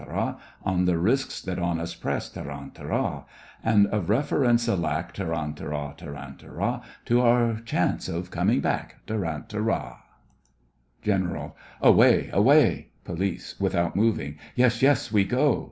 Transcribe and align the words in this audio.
On 0.65 0.85
the 0.85 0.97
risks 0.97 1.39
that 1.43 1.59
on 1.59 1.79
us 1.79 1.93
press, 1.93 2.27
Tarantara! 2.27 3.25
And 3.63 3.85
of 3.89 4.09
reference 4.09 4.67
a 4.67 4.75
lack, 4.75 5.13
Tarantara, 5.13 5.93
tarantara! 5.95 6.81
To 7.05 7.21
our 7.21 7.59
chance 7.63 8.09
of 8.09 8.31
coming 8.31 8.61
back, 8.61 8.95
Tarantara! 9.05 9.99
GENERAL: 11.03 11.55
Away, 11.83 12.31
away! 12.33 12.87
POLICE: 13.03 13.59
(without 13.59 13.95
moving) 13.95 14.39
Yes, 14.55 14.81
yes, 14.81 15.11
we 15.11 15.23
go. 15.23 15.59